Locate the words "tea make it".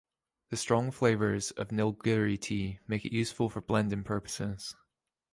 2.41-3.13